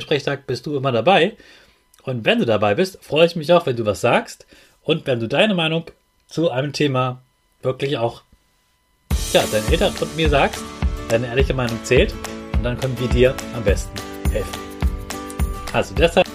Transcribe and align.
Sprechtag 0.00 0.46
bist 0.46 0.66
du 0.66 0.76
immer 0.76 0.92
dabei. 0.92 1.36
Und 2.04 2.24
wenn 2.24 2.38
du 2.38 2.44
dabei 2.44 2.74
bist, 2.74 2.98
freue 3.02 3.26
ich 3.26 3.36
mich 3.36 3.52
auch, 3.52 3.66
wenn 3.66 3.76
du 3.76 3.86
was 3.86 4.00
sagst 4.00 4.46
und 4.82 5.06
wenn 5.06 5.20
du 5.20 5.28
deine 5.28 5.54
Meinung 5.54 5.84
zu 6.26 6.50
einem 6.50 6.72
Thema 6.72 7.22
wirklich 7.62 7.96
auch 7.98 8.22
ja, 9.32 9.44
deinen 9.50 9.70
Eltern 9.70 9.94
und 10.00 10.16
mir 10.16 10.28
sagst, 10.28 10.62
deine 11.08 11.28
ehrliche 11.28 11.54
Meinung 11.54 11.78
zählt 11.84 12.14
und 12.54 12.62
dann 12.64 12.78
können 12.78 12.98
wir 12.98 13.08
dir 13.08 13.34
am 13.54 13.62
besten 13.64 13.92
helfen. 14.30 14.60
Also 15.72 15.94
deshalb. 15.94 16.26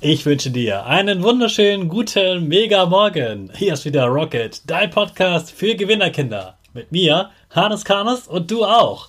Ich 0.00 0.26
wünsche 0.26 0.50
dir 0.50 0.84
einen 0.84 1.22
wunderschönen 1.22 1.88
guten 1.88 2.46
Mega 2.46 2.84
Morgen. 2.84 3.50
Hier 3.54 3.72
ist 3.72 3.86
wieder 3.86 4.04
Rocket, 4.04 4.60
dein 4.66 4.90
Podcast 4.90 5.50
für 5.50 5.74
Gewinnerkinder. 5.76 6.58
Mit 6.74 6.92
mir, 6.92 7.30
Hannes 7.50 7.84
Karnes 7.84 8.28
und 8.28 8.50
du 8.50 8.64
auch. 8.64 9.08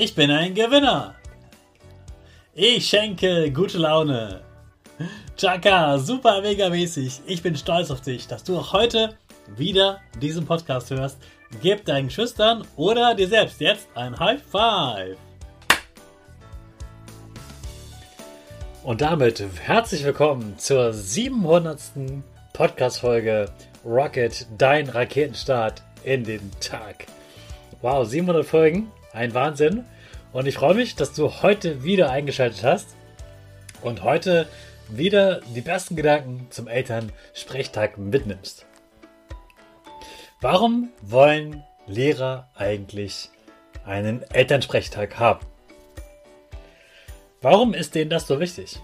Ich 0.00 0.14
bin 0.14 0.30
ein 0.30 0.54
Gewinner. 0.54 1.16
Ich 2.54 2.88
schenke 2.88 3.50
gute 3.50 3.78
Laune. 3.78 4.42
Chaka, 5.36 5.98
super 5.98 6.40
mega 6.40 6.68
mäßig. 6.68 7.22
Ich 7.26 7.42
bin 7.42 7.56
stolz 7.56 7.90
auf 7.90 8.00
dich, 8.00 8.28
dass 8.28 8.44
du 8.44 8.56
auch 8.56 8.72
heute 8.72 9.16
wieder 9.56 10.00
diesen 10.22 10.46
Podcast 10.46 10.92
hörst. 10.92 11.18
Gib 11.60 11.84
deinen 11.84 12.10
Schüchtern 12.10 12.64
oder 12.76 13.16
dir 13.16 13.26
selbst 13.26 13.60
jetzt 13.60 13.88
ein 13.96 14.16
High 14.16 14.40
Five. 14.40 15.16
Und 18.84 19.00
damit 19.00 19.42
herzlich 19.64 20.04
willkommen 20.04 20.56
zur 20.58 20.92
700. 20.92 21.80
Podcast-Folge 22.52 23.50
Rocket, 23.84 24.46
dein 24.56 24.88
Raketenstart 24.88 25.82
in 26.04 26.22
den 26.22 26.52
Tag. 26.60 27.06
Wow, 27.82 28.06
700 28.06 28.46
Folgen, 28.46 28.92
ein 29.12 29.34
Wahnsinn. 29.34 29.84
Und 30.32 30.46
ich 30.46 30.56
freue 30.56 30.74
mich, 30.74 30.94
dass 30.94 31.12
du 31.12 31.42
heute 31.42 31.82
wieder 31.84 32.10
eingeschaltet 32.10 32.62
hast. 32.62 32.88
Und 33.82 34.02
heute 34.02 34.48
wieder 34.88 35.40
die 35.54 35.60
besten 35.60 35.96
Gedanken 35.96 36.46
zum 36.50 36.66
Elternsprechtag 36.66 37.98
mitnimmst. 37.98 38.66
Warum 40.40 40.90
wollen 41.02 41.62
Lehrer 41.86 42.48
eigentlich 42.54 43.30
einen 43.84 44.22
Elternsprechtag 44.30 45.18
haben? 45.18 45.44
Warum 47.40 47.74
ist 47.74 47.94
denen 47.94 48.10
das 48.10 48.26
so 48.26 48.40
wichtig? 48.40 48.78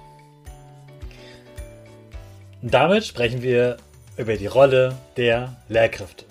Und 2.62 2.72
damit 2.72 3.04
sprechen 3.04 3.42
wir 3.42 3.76
über 4.16 4.36
die 4.36 4.46
Rolle 4.46 4.96
der 5.16 5.56
Lehrkräfte. 5.68 6.24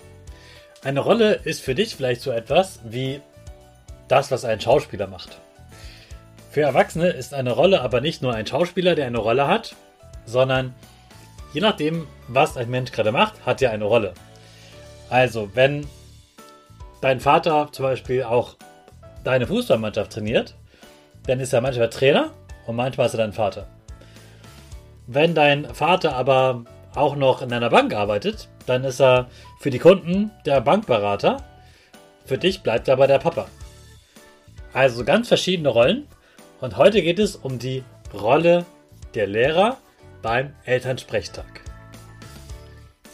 Eine 0.82 1.00
Rolle 1.00 1.34
ist 1.44 1.62
für 1.62 1.74
dich 1.74 1.94
vielleicht 1.96 2.22
so 2.22 2.30
etwas 2.30 2.80
wie 2.84 3.20
das, 4.14 4.30
was 4.30 4.44
ein 4.44 4.60
Schauspieler 4.60 5.08
macht. 5.08 5.38
Für 6.50 6.60
Erwachsene 6.60 7.08
ist 7.08 7.34
eine 7.34 7.50
Rolle 7.50 7.80
aber 7.80 8.00
nicht 8.00 8.22
nur 8.22 8.32
ein 8.32 8.46
Schauspieler, 8.46 8.94
der 8.94 9.06
eine 9.06 9.18
Rolle 9.18 9.48
hat, 9.48 9.74
sondern 10.24 10.72
je 11.52 11.60
nachdem, 11.60 12.06
was 12.28 12.56
ein 12.56 12.70
Mensch 12.70 12.92
gerade 12.92 13.10
macht, 13.10 13.44
hat 13.44 13.60
er 13.60 13.72
eine 13.72 13.84
Rolle. 13.84 14.14
Also, 15.10 15.50
wenn 15.54 15.84
dein 17.00 17.18
Vater 17.18 17.70
zum 17.72 17.86
Beispiel 17.86 18.22
auch 18.22 18.54
deine 19.24 19.48
Fußballmannschaft 19.48 20.12
trainiert, 20.12 20.54
dann 21.26 21.40
ist 21.40 21.52
er 21.52 21.60
manchmal 21.60 21.90
Trainer 21.90 22.30
und 22.66 22.76
manchmal 22.76 23.06
ist 23.06 23.14
er 23.14 23.18
dein 23.18 23.32
Vater. 23.32 23.66
Wenn 25.08 25.34
dein 25.34 25.74
Vater 25.74 26.14
aber 26.14 26.62
auch 26.94 27.16
noch 27.16 27.42
in 27.42 27.52
einer 27.52 27.70
Bank 27.70 27.92
arbeitet, 27.92 28.48
dann 28.66 28.84
ist 28.84 29.00
er 29.00 29.26
für 29.58 29.70
die 29.70 29.80
Kunden 29.80 30.30
der 30.46 30.60
Bankberater. 30.60 31.38
Für 32.24 32.38
dich 32.38 32.62
bleibt 32.62 32.86
er 32.86 32.94
aber 32.94 33.08
der 33.08 33.18
Papa. 33.18 33.48
Also 34.74 35.04
ganz 35.04 35.28
verschiedene 35.28 35.68
Rollen. 35.68 36.08
Und 36.60 36.76
heute 36.76 37.00
geht 37.00 37.20
es 37.20 37.36
um 37.36 37.58
die 37.58 37.84
Rolle 38.12 38.66
der 39.14 39.28
Lehrer 39.28 39.78
beim 40.20 40.52
Elternsprechtag. 40.64 41.62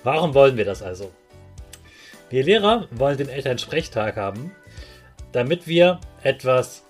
Warum 0.03 0.33
wollen 0.33 0.57
wir 0.57 0.65
das 0.65 0.83
also? 0.83 1.13
Wir 2.31 2.45
Lehrer 2.45 2.89
wollen 2.91 3.19
den 3.19 3.29
Elternsprechtag 3.29 4.17
haben, 4.17 4.53
damit 5.33 5.67
wir 5.67 6.01
etwas 6.23 6.85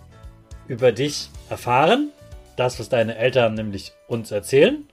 über 0.69 0.93
dich 0.93 1.31
erfahren, 1.49 2.11
das, 2.57 2.79
was 2.79 2.89
deine 2.89 3.17
Eltern 3.17 3.55
nämlich 3.55 3.93
uns 4.07 4.31
erzählen. 4.31 4.87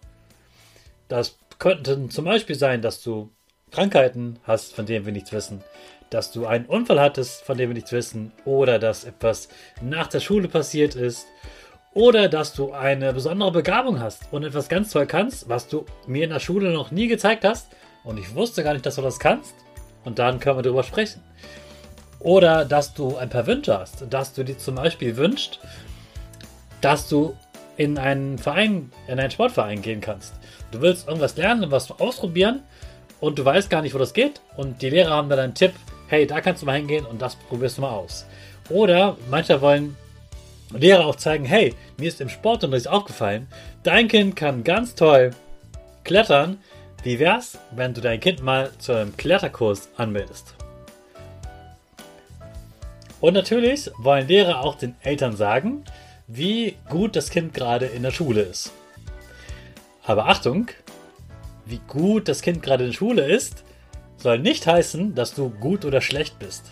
Das 1.08 1.38
könnte 1.60 2.10
zum 2.10 2.26
Beispiel 2.26 2.56
sein, 2.56 2.82
dass 2.82 3.04
du 3.04 3.30
Krankheiten 3.72 4.40
hast, 4.44 4.74
von 4.74 4.86
denen 4.86 5.06
wir 5.06 5.14
nichts 5.14 5.32
wissen, 5.32 5.64
dass 6.10 6.32
du 6.32 6.46
einen 6.46 6.66
Unfall 6.66 7.00
hattest, 7.00 7.44
von 7.44 7.58
dem 7.58 7.70
wir 7.70 7.76
nichts 7.76 7.92
wissen, 7.92 8.32
oder 8.46 8.80
dass 8.80 9.04
etwas 9.04 9.50
nach 9.82 10.08
der 10.08 10.20
Schule 10.20 10.48
passiert 10.48 10.96
ist, 10.96 11.28
oder 11.94 12.30
dass 12.30 12.54
du 12.54 12.74
eine 12.74 13.12
besondere 13.12 13.52
Begabung 13.52 14.00
hast 14.00 14.32
und 14.32 14.44
etwas 14.44 14.70
ganz 14.70 14.92
toll 14.92 15.08
kannst, 15.08 15.50
was 15.50 15.68
du 15.68 15.86
mir 16.06 16.26
in 16.26 16.30
der 16.30 16.40
Schule 16.40 16.72
noch 16.72 16.92
nie 16.92 17.08
gezeigt 17.08 17.44
hast 17.44 17.70
und 18.04 18.18
ich 18.18 18.36
wusste 18.36 18.64
gar 18.64 18.74
nicht, 18.74 18.86
dass 18.86 18.96
du 18.96 19.02
das 19.02 19.20
kannst. 19.20 19.54
Und 20.06 20.20
dann 20.20 20.40
können 20.40 20.58
wir 20.58 20.64
darüber 20.64 20.84
sprechen. 20.84 21.22
Oder 22.20 22.64
dass 22.64 22.94
du 22.94 23.18
ein 23.18 23.30
paar 23.30 23.46
Wünsche 23.46 23.78
hast, 23.78 24.06
dass 24.10 24.34
du 24.34 24.44
dir 24.44 24.58
zum 24.58 24.76
Beispiel 24.76 25.18
wünschst, 25.18 25.60
dass 26.80 27.10
du 27.10 27.36
in 27.76 27.98
einen 27.98 28.38
Verein, 28.38 28.92
in 29.08 29.20
einen 29.20 29.30
Sportverein 29.30 29.82
gehen 29.82 30.00
kannst. 30.00 30.34
Du 30.72 30.82
willst 30.82 31.08
irgendwas 31.08 31.36
lernen, 31.36 31.70
was 31.70 31.92
ausprobieren 31.92 32.64
und 33.20 33.40
du 33.40 33.46
weißt 33.46 33.70
gar 33.70 33.82
nicht, 33.82 33.94
wo 33.94 33.98
das 33.98 34.14
geht. 34.14 34.42
Und 34.56 34.82
die 34.82 34.90
Lehrer 34.90 35.12
haben 35.12 35.30
dann 35.30 35.40
einen 35.40 35.54
Tipp, 35.54 35.74
hey, 36.08 36.28
da 36.28 36.42
kannst 36.42 36.62
du 36.62 36.66
mal 36.66 36.78
hingehen 36.78 37.06
und 37.06 37.22
das 37.22 37.36
probierst 37.36 37.78
du 37.78 37.82
mal 37.82 37.92
aus. 37.92 38.26
Oder 38.70 39.18
manche 39.30 39.62
wollen 39.62 39.96
Lehrer 40.72 41.06
auch 41.06 41.16
zeigen, 41.16 41.46
hey, 41.46 41.74
mir 41.98 42.08
ist 42.08 42.22
im 42.22 42.30
Sportunterricht 42.30 42.88
aufgefallen, 42.88 43.48
dein 43.84 44.08
Kind 44.08 44.36
kann 44.36 44.64
ganz 44.64 44.96
toll 44.96 45.32
klettern. 46.04 46.60
Wie 47.04 47.20
wär's, 47.20 47.58
wenn 47.72 47.94
du 47.94 48.02
dein 48.02 48.20
Kind 48.20 48.42
mal 48.42 48.72
zu 48.80 48.94
einem 48.94 49.16
Kletterkurs 49.16 49.90
anmeldest? 49.96 50.56
Und 53.22 53.34
natürlich 53.34 53.90
wollen 53.98 54.28
Lehrer 54.28 54.62
auch 54.62 54.76
den 54.76 54.96
Eltern 55.02 55.36
sagen, 55.36 55.86
wie 56.28 56.76
gut 56.90 57.16
das 57.16 57.30
Kind 57.30 57.54
gerade 57.54 57.86
in 57.86 58.04
der 58.04 58.12
Schule 58.12 58.42
ist. 58.42 58.72
Aber 60.04 60.28
Achtung, 60.28 60.68
wie 61.68 61.82
gut 61.88 62.28
das 62.28 62.42
Kind 62.42 62.64
gerade 62.64 62.86
in 62.86 62.92
der 62.92 62.98
Schule 62.98 63.26
ist, 63.26 63.64
soll 64.18 64.40
nicht 64.40 64.66
heißen, 64.66 65.16
dass 65.16 65.34
du 65.34 65.50
gut 65.50 65.86
oder 65.86 66.02
schlecht 66.02 66.40
bist. 66.40 66.66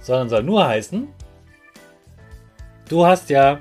Sondern 0.00 0.28
soll 0.28 0.42
nur 0.42 0.66
heißen, 0.66 1.08
du 2.88 3.06
hast 3.06 3.28
ja 3.30 3.60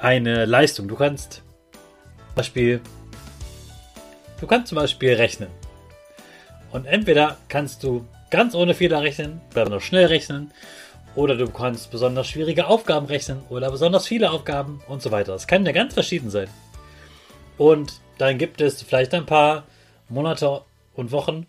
eine 0.00 0.46
Leistung. 0.46 0.88
Du 0.88 0.96
kannst 0.96 1.34
zum 1.34 2.34
Beispiel, 2.34 2.80
du 4.40 4.46
kannst 4.46 4.68
zum 4.68 4.76
Beispiel 4.76 5.14
rechnen. 5.14 5.48
Und 6.72 6.86
entweder 6.86 7.36
kannst 7.48 7.82
du 7.82 8.06
ganz 8.30 8.54
ohne 8.54 8.74
Fehler 8.74 9.02
rechnen, 9.02 9.40
besonders 9.52 9.82
schnell 9.82 10.06
rechnen, 10.06 10.52
oder 11.16 11.36
du 11.36 11.50
kannst 11.50 11.90
besonders 11.90 12.28
schwierige 12.28 12.68
Aufgaben 12.68 13.06
rechnen 13.06 13.42
oder 13.48 13.70
besonders 13.70 14.06
viele 14.06 14.30
Aufgaben 14.30 14.80
und 14.86 15.02
so 15.02 15.10
weiter. 15.10 15.32
Das 15.32 15.46
kann 15.46 15.66
ja 15.66 15.72
ganz 15.72 15.94
verschieden 15.94 16.30
sein. 16.30 16.48
Und 17.60 18.00
dann 18.16 18.38
gibt 18.38 18.62
es 18.62 18.80
vielleicht 18.80 19.12
ein 19.12 19.26
paar 19.26 19.64
Monate 20.08 20.62
und 20.94 21.12
Wochen, 21.12 21.46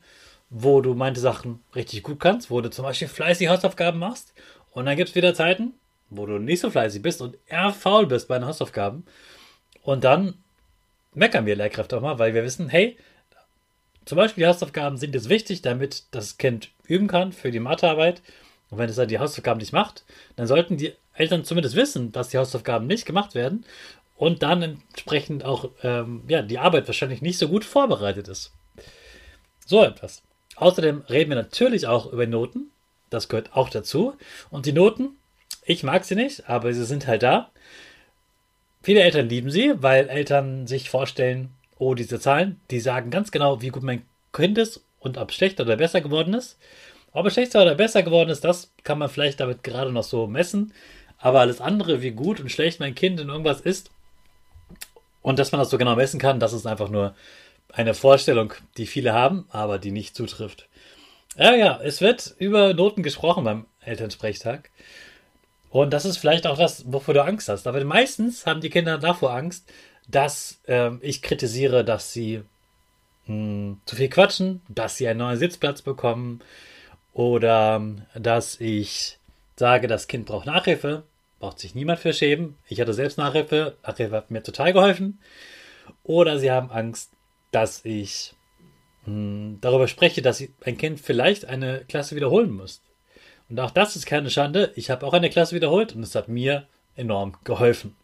wo 0.50 0.82
du 0.82 0.94
manche 0.94 1.22
Sachen 1.22 1.64
richtig 1.74 2.04
gut 2.04 2.20
kannst, 2.20 2.52
wo 2.52 2.60
du 2.60 2.70
zum 2.70 2.84
Beispiel 2.84 3.08
fleißig 3.08 3.48
Hausaufgaben 3.48 3.98
machst. 3.98 4.34
Und 4.72 4.88
dann 4.88 4.98
gibt 4.98 5.12
es 5.12 5.16
wieder 5.16 5.34
Zeiten, 5.34 5.74
wo 6.10 6.26
du 6.26 6.38
nicht 6.38 6.60
so 6.60 6.70
fleißig 6.70 7.02
bist 7.02 7.22
und 7.22 7.38
eher 7.48 7.72
faul 7.72 8.08
bist 8.08 8.28
bei 8.28 8.38
den 8.38 8.46
Hausaufgaben. 8.46 9.06
Und 9.84 10.04
dann 10.04 10.34
meckern 11.14 11.46
wir 11.46 11.56
Lehrkräfte 11.56 11.96
auch 11.96 12.02
mal, 12.02 12.20
weil 12.20 12.34
wir 12.34 12.44
wissen, 12.44 12.68
hey, 12.68 12.98
zum 14.04 14.18
Beispiel 14.18 14.44
die 14.44 14.50
Hausaufgaben 14.50 14.98
sind 14.98 15.16
jetzt 15.16 15.30
wichtig, 15.30 15.62
damit 15.62 16.04
das 16.12 16.38
Kind 16.38 16.72
üben 16.88 17.08
kann 17.08 17.32
für 17.32 17.52
die 17.52 17.62
Mathearbeit. 17.62 18.22
Und 18.70 18.80
wenn 18.80 18.90
es 18.90 18.98
dann 18.98 19.08
die 19.08 19.20
Hausaufgaben 19.20 19.62
nicht 19.62 19.72
macht, 19.72 20.04
dann 20.36 20.46
sollten 20.46 20.76
die 20.76 20.92
Eltern 21.14 21.46
zumindest 21.46 21.78
wissen, 21.78 22.12
dass 22.12 22.30
die 22.30 22.38
Hausaufgaben 22.38 22.88
nicht 22.88 23.06
gemacht 23.06 23.34
werden 23.34 23.64
und 24.22 24.44
dann 24.44 24.62
entsprechend 24.62 25.44
auch 25.44 25.72
ähm, 25.82 26.22
ja, 26.28 26.44
die 26.44 26.60
Arbeit 26.60 26.86
wahrscheinlich 26.86 27.24
nicht 27.24 27.40
so 27.40 27.48
gut 27.48 27.66
vorbereitet 27.66 28.28
ist. 28.28 28.52
So 29.66 29.84
etwas. 29.84 30.22
Außerdem 30.58 31.06
reden 31.10 31.32
wir 31.32 31.38
natürlich 31.38 31.88
auch 31.88 32.14
über 32.14 32.28
Noten. 32.28 32.70
Das 33.10 33.30
gehört 33.30 33.56
auch 33.56 33.72
dazu. 33.72 34.14
Und 34.52 34.68
die 34.68 34.74
Noten, 34.74 35.18
ich 35.66 35.82
mag 35.82 36.06
sie 36.06 36.14
nicht, 36.14 36.48
aber 36.48 36.72
sie 36.72 36.86
sind 36.86 37.08
halt 37.08 37.24
da. 37.24 37.50
Viele 38.84 39.02
Eltern 39.02 39.28
lieben 39.28 39.50
sie, 39.50 39.74
weil 39.78 40.08
Eltern 40.08 40.68
sich 40.68 40.92
vorstellen, 40.92 41.50
oh, 41.80 41.96
diese 41.96 42.20
Zahlen, 42.20 42.62
die 42.70 42.80
sagen 42.80 43.10
ganz 43.10 43.32
genau, 43.32 43.64
wie 43.64 43.70
gut 43.70 43.82
mein 43.82 44.06
Kind 44.34 44.60
ist 44.60 44.82
und 45.00 45.18
ob 45.18 45.32
es 45.32 45.36
schlechter 45.36 45.64
oder 45.64 45.78
besser 45.78 46.02
geworden 46.02 46.36
ist. 46.36 46.60
Ob 47.12 47.26
es 47.26 47.34
schlechter 47.34 47.64
oder 47.64 47.74
besser 47.74 48.04
geworden 48.04 48.30
ist, 48.30 48.44
das 48.44 48.72
kann 48.84 49.00
man 49.00 49.10
vielleicht 49.10 49.40
damit 49.40 49.64
gerade 49.64 49.92
noch 49.92 50.04
so 50.04 50.28
messen. 50.28 50.76
Aber 51.18 51.40
alles 51.40 51.60
andere, 51.60 52.04
wie 52.04 52.12
gut 52.12 52.40
und 52.40 52.52
schlecht 52.52 52.80
mein 52.80 52.94
Kind 52.94 53.20
in 53.20 53.30
irgendwas 53.30 53.62
ist, 53.62 53.90
und 55.22 55.40
dass 55.40 55.52
man 55.52 55.60
das 55.60 55.70
so 55.70 55.78
genau 55.78 55.96
messen 55.96 56.20
kann, 56.20 56.40
das 56.40 56.54
ist 56.54 56.66
einfach 56.66 56.90
nur 56.90 57.16
eine 57.74 57.94
Vorstellung, 57.94 58.54
die 58.78 58.86
viele 58.86 59.14
haben, 59.14 59.46
aber 59.50 59.80
die 59.80 59.92
nicht 59.92 60.16
zutrifft. 60.16 60.68
Ja, 61.38 61.56
ja, 61.56 61.80
es 61.82 62.02
wird 62.02 62.36
über 62.38 62.74
Noten 62.74 63.04
gesprochen 63.04 63.44
beim 63.44 63.66
Elternsprechtag. 63.82 64.70
Und 65.70 65.92
das 65.92 66.04
ist 66.04 66.18
vielleicht 66.18 66.46
auch 66.46 66.58
das, 66.58 66.92
wovor 66.92 67.14
du 67.14 67.24
Angst 67.24 67.48
hast. 67.48 67.66
Aber 67.66 67.84
meistens 67.86 68.46
haben 68.46 68.60
die 68.60 68.70
Kinder 68.70 68.98
davor 68.98 69.34
Angst, 69.34 69.72
dass 70.08 70.60
äh, 70.68 70.92
ich 71.00 71.22
kritisiere, 71.22 71.86
dass 71.86 72.12
sie 72.12 72.44
mh, 73.28 73.34
hm, 73.34 73.82
zu 73.86 73.96
viel 73.96 74.10
quatschen, 74.10 74.62
dass 74.68 74.98
sie 74.98 75.08
einen 75.08 75.20
neuen 75.20 75.38
Sitzplatz 75.38 75.82
bekommen 75.82 76.42
oder 77.14 77.82
dass 78.14 78.60
ich 78.60 79.18
sage, 79.56 79.88
das 79.88 80.08
Kind 80.08 80.26
braucht 80.26 80.46
Nachhilfe. 80.46 81.04
Braucht 81.42 81.58
sich 81.58 81.74
niemand 81.74 81.98
für 81.98 82.14
schämen. 82.14 82.56
Ich 82.68 82.80
hatte 82.80 82.94
selbst 82.94 83.18
Nachhilfe. 83.18 83.76
Nachhilfe 83.82 84.16
hat 84.16 84.30
mir 84.30 84.44
total 84.44 84.74
geholfen. 84.74 85.20
Oder 86.04 86.38
sie 86.38 86.52
haben 86.52 86.70
Angst, 86.70 87.14
dass 87.50 87.84
ich 87.84 88.36
mh, 89.08 89.12
hm, 89.12 89.58
darüber 89.60 89.88
spreche, 89.88 90.22
dass 90.22 90.44
ein 90.64 90.78
Kind 90.78 91.00
vielleicht 91.00 91.46
eine 91.46 91.84
Klasse 91.86 92.16
wiederholen 92.16 92.52
muss. 92.52 92.84
Und 93.50 93.60
auch 93.60 93.72
das 93.72 93.96
ist 93.96 94.06
keine 94.06 94.30
Schande. 94.30 94.72
Ich 94.76 94.92
habe 94.92 95.04
auch 95.04 95.14
eine 95.14 95.32
Klasse 95.32 95.56
wiederholt 95.56 95.96
und 95.96 96.04
es 96.04 96.14
hat 96.14 96.28
mir 96.28 96.68
enorm 96.96 97.36
geholfen. 97.44 97.96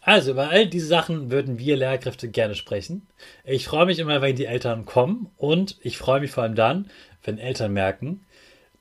Also, 0.00 0.30
über 0.30 0.48
all 0.48 0.68
diese 0.68 0.86
Sachen 0.86 1.32
würden 1.32 1.58
wir 1.58 1.76
Lehrkräfte 1.76 2.28
gerne 2.28 2.54
sprechen. 2.54 3.08
Ich 3.44 3.66
freue 3.66 3.86
mich 3.86 3.98
immer, 3.98 4.22
wenn 4.22 4.36
die 4.36 4.46
Eltern 4.46 4.84
kommen 4.84 5.28
und 5.38 5.76
ich 5.82 5.98
freue 5.98 6.20
mich 6.20 6.30
vor 6.30 6.44
allem 6.44 6.54
dann, 6.54 6.88
wenn 7.24 7.38
Eltern 7.38 7.72
merken, 7.72 8.24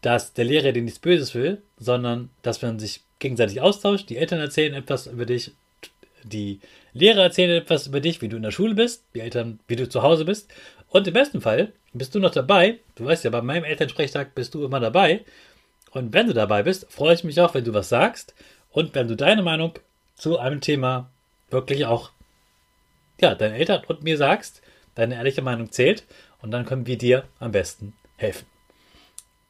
dass 0.02 0.34
der 0.34 0.46
Lehrer 0.46 0.74
dir 0.74 0.84
nichts 0.84 1.00
Böses 1.00 1.34
will, 1.34 1.64
sondern 1.80 2.30
dass 2.44 2.62
man 2.62 2.78
sich 2.78 3.07
gegenseitig 3.20 3.62
austauscht. 3.62 4.10
Die 4.10 4.18
Eltern 4.18 4.40
erzählen 4.40 4.74
etwas 4.74 5.08
über 5.08 5.26
dich, 5.26 5.52
die 6.24 6.60
Lehrer 6.94 7.24
erzählen 7.24 7.62
etwas 7.62 7.88
über 7.88 8.00
dich, 8.00 8.22
wie 8.22 8.30
du 8.30 8.38
in 8.38 8.44
der 8.44 8.52
Schule 8.52 8.76
bist, 8.76 9.04
die 9.14 9.20
Eltern, 9.20 9.60
wie 9.68 9.76
du 9.76 9.88
zu 9.88 10.02
Hause 10.02 10.26
bist. 10.26 10.52
Und 10.90 11.08
im 11.08 11.14
besten 11.14 11.42
Fall 11.42 11.74
bist 11.94 12.16
du 12.16 12.20
noch 12.20 12.32
dabei. 12.32 12.80
Du 12.96 13.06
weißt 13.06 13.24
ja, 13.24 13.30
bei 13.30 13.42
meinem 13.42 13.64
Elternsprechtag 13.64 14.36
bist 14.36 14.54
du 14.54 14.66
immer 14.66 14.80
dabei. 14.80 15.24
Und 15.92 16.14
wenn 16.14 16.28
du 16.28 16.34
dabei 16.34 16.64
bist, 16.64 16.92
freue 16.92 17.14
ich 17.14 17.24
mich 17.24 17.40
auch, 17.40 17.54
wenn 17.54 17.64
du 17.64 17.74
was 17.74 17.90
sagst 17.90 18.34
und 18.72 18.94
wenn 18.96 19.08
du 19.08 19.16
deine 19.16 19.42
Meinung 19.42 19.74
zu 20.16 20.38
einem 20.38 20.62
Thema 20.62 21.10
wirklich 21.50 21.86
auch 21.86 22.12
ja, 23.20 23.36
deinen 23.36 23.56
Eltern 23.56 23.84
und 23.88 24.04
mir 24.04 24.18
sagst, 24.18 24.62
deine 24.96 25.16
ehrliche 25.16 25.42
Meinung 25.42 25.72
zählt 25.72 26.04
und 26.42 26.52
dann 26.52 26.66
können 26.66 26.88
wir 26.88 26.98
dir 26.98 27.24
am 27.40 27.52
besten 27.52 27.94
helfen. 28.18 28.46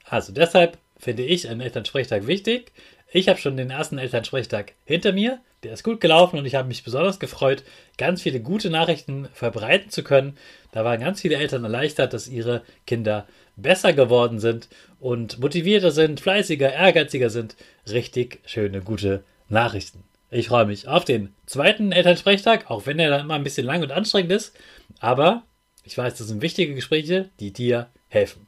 Also 0.06 0.32
deshalb 0.32 0.78
finde 0.98 1.24
ich 1.24 1.50
einen 1.50 1.62
Elternsprechtag 1.62 2.28
wichtig. 2.28 2.72
Ich 3.10 3.30
habe 3.30 3.40
schon 3.40 3.56
den 3.56 3.70
ersten 3.70 3.98
Elternsprechtag 3.98 4.74
hinter 4.84 5.14
mir. 5.14 5.40
Der 5.64 5.74
ist 5.74 5.84
gut 5.84 6.02
gelaufen 6.02 6.38
und 6.38 6.46
ich 6.46 6.56
habe 6.56 6.68
mich 6.68 6.84
besonders 6.84 7.20
gefreut, 7.20 7.64
ganz 7.98 8.22
viele 8.22 8.42
gute 8.42 8.70
Nachrichten 8.70 9.28
verbreiten 9.34 9.90
zu 9.90 10.04
können. 10.04 10.38
Da 10.72 10.84
waren 10.84 11.00
ganz 11.00 11.22
viele 11.22 11.38
Eltern 11.38 11.64
erleichtert, 11.64 12.14
dass 12.14 12.28
ihre 12.28 12.64
Kinder 12.86 13.28
besser 13.56 13.94
geworden 13.94 14.40
sind 14.40 14.68
und 15.00 15.40
motivierter 15.40 15.92
sind, 15.92 16.20
fleißiger, 16.20 16.72
ehrgeiziger 16.72 17.30
sind. 17.30 17.56
Richtig 17.90 18.40
schöne, 18.46 18.82
gute 18.82 19.24
Nachrichten. 19.50 20.04
Ich 20.30 20.50
freue 20.50 20.66
mich 20.66 20.88
auf 20.88 21.06
den 21.06 21.34
zweiten 21.46 21.94
Elternsprechtag, 21.94 22.70
auch 22.70 22.86
wenn 22.86 23.00
er 23.00 23.10
dann 23.10 23.22
immer 23.22 23.36
ein 23.36 23.44
bisschen 23.44 23.66
lang 23.66 23.82
und 23.82 23.92
anstrengend 23.92 24.34
ist. 24.34 24.54
Aber 25.00 25.44
ich 25.84 25.98
weiß, 25.98 26.18
das 26.18 26.28
sind 26.28 26.42
wichtige 26.42 26.76
Gespräche, 26.76 27.30
die 27.40 27.54
dir 27.54 27.88
helfen. 28.10 28.48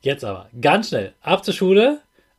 Jetzt 0.00 0.24
aber 0.24 0.48
ganz 0.60 0.88
schnell 0.88 1.12
ab 1.20 1.44
zur 1.44 1.54
Schule. 1.54 2.00